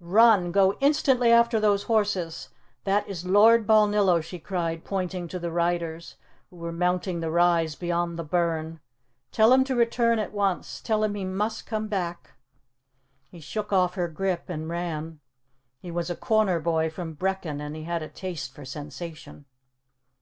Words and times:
"Run! 0.00 0.50
Go 0.50 0.76
instantly 0.80 1.30
after 1.30 1.60
those 1.60 1.84
horses! 1.84 2.48
That 2.82 3.06
is 3.08 3.24
Lord 3.24 3.64
Balnillo!" 3.64 4.20
she 4.20 4.40
cried, 4.40 4.84
pointing 4.84 5.28
to 5.28 5.38
the 5.38 5.52
riders, 5.52 6.16
who 6.50 6.56
were 6.56 6.72
mounting 6.72 7.20
the 7.20 7.30
rise 7.30 7.76
beyond 7.76 8.18
the 8.18 8.24
burn. 8.24 8.80
"Tell 9.30 9.52
him 9.52 9.62
to 9.62 9.76
return 9.76 10.18
at 10.18 10.32
once. 10.32 10.80
Tell 10.80 11.04
him 11.04 11.14
he 11.14 11.24
must 11.24 11.64
come 11.64 11.86
back!" 11.86 12.30
He 13.30 13.38
shook 13.38 13.72
off 13.72 13.94
her 13.94 14.08
grip 14.08 14.46
and 14.48 14.68
ran. 14.68 15.20
He 15.78 15.92
was 15.92 16.10
a 16.10 16.16
corner 16.16 16.58
boy 16.58 16.90
from 16.90 17.14
Brechin 17.14 17.60
and 17.60 17.76
he 17.76 17.84
had 17.84 18.02
a 18.02 18.08
taste 18.08 18.52
for 18.52 18.64
sensation. 18.64 19.44